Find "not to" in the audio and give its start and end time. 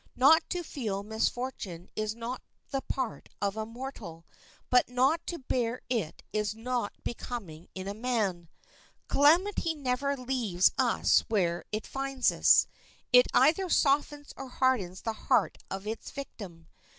0.15-0.63, 4.89-5.37